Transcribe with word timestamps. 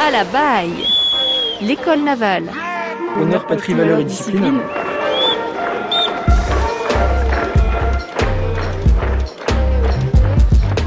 À 0.00 0.10
la 0.10 0.24
baille 0.24 0.84
L'école 1.60 2.02
navale. 2.04 2.50
Honneur, 3.20 3.46
patrie, 3.46 3.74
valeur 3.74 3.98
et 3.98 4.04
discipline. 4.04 4.60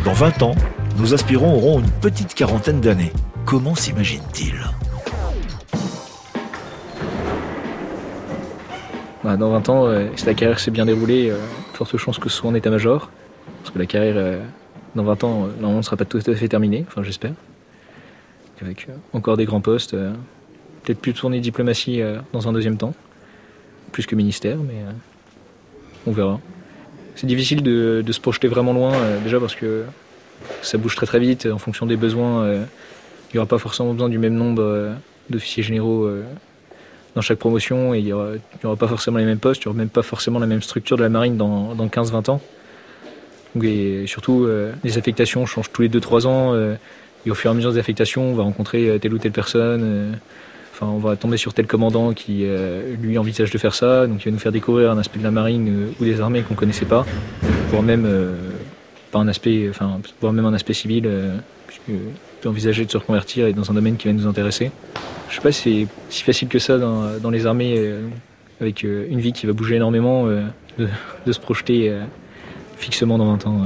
Dans 0.05 0.13
20 0.13 0.41
ans, 0.43 0.55
nos 0.97 1.13
aspirants 1.13 1.53
auront 1.53 1.79
une 1.79 1.91
petite 1.91 2.33
quarantaine 2.33 2.79
d'années. 2.79 3.11
Comment 3.45 3.75
s'imaginent-ils 3.75 4.61
Bah, 9.23 9.35
dans 9.35 9.51
20 9.51 9.69
ans, 9.69 9.85
euh, 9.87 10.07
si 10.15 10.25
la 10.25 10.33
carrière 10.33 10.59
s'est 10.59 10.71
bien 10.71 10.85
déroulée, 10.85 11.29
euh, 11.29 11.37
forte 11.73 11.97
chance 11.97 12.17
que 12.17 12.29
ce 12.29 12.37
soit 12.37 12.49
en 12.49 12.55
état-major. 12.55 13.09
Parce 13.61 13.71
que 13.73 13.79
la 13.79 13.85
carrière, 13.85 14.15
euh, 14.17 14.41
dans 14.95 15.03
20 15.03 15.23
ans, 15.23 15.43
euh, 15.43 15.47
normalement, 15.59 15.77
ne 15.77 15.81
sera 15.81 15.97
pas 15.97 16.05
tout 16.05 16.17
à 16.25 16.35
fait 16.35 16.47
terminée, 16.47 16.85
enfin 16.87 17.03
j'espère. 17.03 17.31
Avec 18.61 18.87
euh, 18.89 18.93
encore 19.13 19.37
des 19.37 19.45
grands 19.45 19.61
postes, 19.61 19.93
euh, 19.93 20.13
peut-être 20.83 20.99
plus 20.99 21.13
tourner 21.13 21.39
diplomatie 21.39 22.01
euh, 22.01 22.17
dans 22.33 22.47
un 22.47 22.53
deuxième 22.53 22.77
temps, 22.77 22.93
plus 23.91 24.05
que 24.05 24.15
ministère, 24.15 24.57
mais 24.57 24.75
on 26.05 26.11
verra. 26.11 26.39
C'est 27.15 27.27
difficile 27.27 27.63
de, 27.63 28.03
se 28.09 28.19
projeter 28.19 28.47
vraiment 28.47 28.73
loin, 28.73 28.93
déjà 29.23 29.39
parce 29.39 29.55
que 29.55 29.83
ça 30.61 30.77
bouge 30.77 30.95
très 30.95 31.05
très 31.05 31.19
vite 31.19 31.45
en 31.45 31.57
fonction 31.57 31.85
des 31.85 31.97
besoins. 31.97 32.51
il 32.53 33.33
n'y 33.33 33.37
aura 33.37 33.47
pas 33.47 33.57
forcément 33.57 33.93
besoin 33.93 34.09
du 34.09 34.17
même 34.17 34.33
nombre 34.33 34.95
d'officiers 35.29 35.61
généraux 35.61 36.09
dans 37.13 37.21
chaque 37.21 37.37
promotion 37.37 37.93
et 37.93 37.99
il 37.99 38.05
n'y 38.05 38.13
aura, 38.13 38.75
pas 38.77 38.87
forcément 38.87 39.17
les 39.17 39.25
mêmes 39.25 39.39
postes, 39.39 39.61
il 39.63 39.67
n'y 39.67 39.71
aura 39.71 39.77
même 39.77 39.89
pas 39.89 40.01
forcément 40.01 40.39
la 40.39 40.47
même 40.47 40.61
structure 40.61 40.97
de 40.97 41.03
la 41.03 41.09
marine 41.09 41.35
dans, 41.35 41.75
dans 41.75 41.87
15-20 41.87 42.31
ans. 42.31 42.41
Et 43.61 44.07
surtout, 44.07 44.47
les 44.83 44.97
affectations 44.97 45.45
changent 45.45 45.71
tous 45.71 45.81
les 45.81 45.89
2-3 45.89 46.27
ans 46.27 46.75
et 47.25 47.31
au 47.31 47.35
fur 47.35 47.49
et 47.49 47.53
à 47.53 47.55
mesure 47.55 47.71
des 47.71 47.79
affectations, 47.79 48.23
on 48.23 48.35
va 48.35 48.43
rencontrer 48.43 48.89
euh, 48.89 48.97
telle 48.97 49.13
ou 49.13 49.17
telle 49.17 49.31
personne. 49.31 49.81
euh, 49.83 50.11
Enfin, 50.73 50.87
on 50.87 50.97
va 50.97 51.15
tomber 51.15 51.37
sur 51.37 51.53
tel 51.53 51.67
commandant 51.67 52.13
qui, 52.13 52.39
euh, 52.43 52.95
lui, 52.99 53.17
envisage 53.19 53.51
de 53.51 53.57
faire 53.59 53.75
ça, 53.75 54.07
donc 54.07 54.21
il 54.21 54.25
va 54.25 54.31
nous 54.31 54.39
faire 54.39 54.51
découvrir 54.51 54.89
un 54.89 54.97
aspect 54.97 55.19
de 55.19 55.23
la 55.23 55.29
marine 55.29 55.89
ou 55.99 56.03
des 56.03 56.21
armées 56.21 56.41
qu'on 56.41 56.55
connaissait 56.55 56.85
pas, 56.85 57.05
voire 57.69 57.83
même 57.83 58.07
pas 59.11 59.19
un 59.19 59.27
aspect, 59.27 59.67
enfin, 59.69 59.99
voire 60.21 60.33
même 60.33 60.45
un 60.45 60.55
aspect 60.55 60.73
civil, 60.73 61.07
puisque 61.67 61.83
peut 62.41 62.49
envisager 62.49 62.85
de 62.85 62.89
se 62.89 62.97
reconvertir 62.97 63.45
et 63.45 63.53
dans 63.53 63.69
un 63.69 63.75
domaine 63.75 63.95
qui 63.95 64.07
va 64.07 64.13
nous 64.13 64.25
intéresser. 64.25 64.71
Je 65.29 65.35
sais 65.35 65.41
pas 65.41 65.51
si 65.51 65.87
c'est 66.09 66.15
si 66.15 66.23
facile 66.23 66.47
que 66.47 66.57
ça 66.57 66.79
dans, 66.79 67.29
les 67.29 67.45
armées, 67.45 67.93
avec 68.59 68.81
une 68.81 69.19
vie 69.19 69.33
qui 69.33 69.45
va 69.45 69.53
bouger 69.53 69.75
énormément, 69.75 70.25
de, 70.25 70.87
de 71.27 71.31
se 71.31 71.39
projeter 71.39 71.93
fixement 72.77 73.19
dans 73.19 73.25
20 73.25 73.45
ans. 73.45 73.61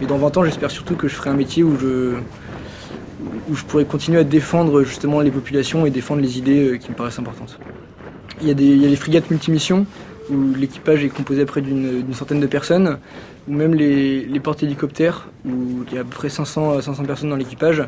Et 0.00 0.06
dans 0.06 0.18
20 0.18 0.36
ans, 0.36 0.44
j'espère 0.44 0.70
surtout 0.70 0.94
que 0.94 1.08
je 1.08 1.14
ferai 1.14 1.30
un 1.30 1.36
métier 1.36 1.62
où 1.62 1.76
je, 1.78 2.14
où 3.48 3.54
je 3.54 3.64
pourrai 3.64 3.84
continuer 3.84 4.18
à 4.18 4.24
défendre 4.24 4.82
justement 4.82 5.20
les 5.20 5.30
populations 5.30 5.86
et 5.86 5.90
défendre 5.90 6.20
les 6.20 6.38
idées 6.38 6.68
euh, 6.68 6.76
qui 6.76 6.90
me 6.90 6.94
paraissent 6.94 7.18
importantes. 7.18 7.58
Il 8.42 8.48
y 8.48 8.50
a, 8.50 8.54
des, 8.54 8.66
il 8.66 8.82
y 8.82 8.84
a 8.84 8.88
les 8.88 8.96
frigates 8.96 9.30
multimissions 9.30 9.86
où 10.30 10.54
l'équipage 10.54 11.04
est 11.04 11.08
composé 11.08 11.42
après 11.42 11.60
d'une 11.60 12.02
d'une 12.02 12.14
centaine 12.14 12.40
de 12.40 12.46
personnes, 12.46 12.98
ou 13.48 13.52
même 13.52 13.74
les, 13.74 14.26
les 14.26 14.40
porte-hélicoptères 14.40 15.28
où 15.46 15.84
il 15.88 15.94
y 15.94 15.98
a 15.98 16.00
à 16.00 16.04
peu 16.04 16.10
près 16.10 16.28
500 16.28 16.78
à 16.78 16.82
500 16.82 17.04
personnes 17.04 17.30
dans 17.30 17.36
l'équipage, 17.36 17.84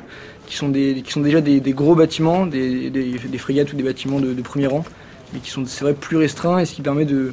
qui 0.47 0.57
sont, 0.57 0.71
qui 0.73 1.11
sont 1.11 1.21
déjà 1.21 1.41
des, 1.41 1.61
gros 1.73 1.97
bâtiments, 1.97 2.47
des, 2.47 2.91
des, 2.91 3.39
frigates 3.39 3.73
ou 3.73 3.77
des 3.77 3.83
bâtiments 3.83 4.21
de 4.21 4.41
premier 4.41 4.69
rang, 4.69 4.85
mais 5.33 5.41
qui 5.41 5.51
sont 5.51 5.65
c'est 5.67 5.85
vrai 5.85 5.95
plus 5.95 6.17
restreints 6.17 6.59
et 6.59 6.65
ce 6.65 6.75
qui 6.75 6.83
permet 6.83 7.05
de, 7.05 7.33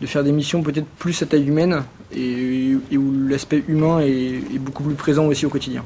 de 0.00 0.06
faire 0.06 0.24
des 0.24 0.32
missions 0.32 0.62
peut-être 0.62 0.86
plus 0.98 1.20
à 1.22 1.26
taille 1.26 1.46
humaine 1.46 1.82
et, 2.14 2.72
et 2.90 2.96
où 2.98 3.12
l'aspect 3.28 3.62
humain 3.68 4.00
est, 4.00 4.08
est 4.54 4.58
beaucoup 4.58 4.82
plus 4.82 4.94
présent 4.94 5.26
aussi 5.26 5.46
au 5.46 5.50
quotidien. 5.50 5.84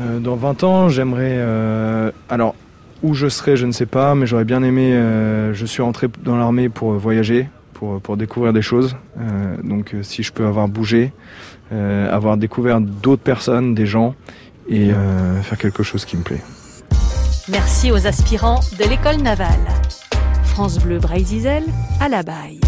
Euh, 0.00 0.20
dans 0.20 0.36
20 0.36 0.62
ans, 0.64 0.88
j'aimerais. 0.88 1.36
euh, 1.38 2.10
alors, 2.28 2.54
où 3.02 3.14
je 3.14 3.28
serai, 3.28 3.56
je 3.56 3.66
ne 3.66 3.72
sais 3.72 3.86
pas, 3.86 4.14
mais 4.14 4.26
j'aurais 4.26 4.44
bien 4.44 4.62
aimé. 4.62 4.92
euh, 4.94 5.52
je 5.54 5.66
suis 5.66 5.82
rentré 5.82 6.08
dans 6.24 6.36
l'armée 6.36 6.68
pour 6.68 6.92
voyager, 6.92 7.48
pour, 7.74 8.00
pour 8.00 8.16
découvrir 8.16 8.52
des 8.52 8.62
choses. 8.62 8.96
Euh, 9.20 9.56
donc, 9.62 9.94
si 10.02 10.22
je 10.22 10.32
peux 10.32 10.46
avoir 10.46 10.68
bougé, 10.68 11.12
euh, 11.72 12.12
avoir 12.14 12.36
découvert 12.36 12.80
d'autres 12.80 13.22
personnes, 13.22 13.74
des 13.74 13.86
gens, 13.86 14.14
et 14.68 14.90
euh, 14.92 15.40
faire 15.42 15.58
quelque 15.58 15.82
chose 15.82 16.04
qui 16.04 16.16
me 16.16 16.22
plaît. 16.22 16.42
Merci 17.48 17.90
aux 17.90 18.06
aspirants 18.06 18.60
de 18.78 18.84
l'école 18.88 19.16
navale. 19.16 19.48
France 20.58 20.80
Bleu 20.80 20.98
Brésil 20.98 21.62
à 22.00 22.08
la 22.08 22.24
baille. 22.24 22.58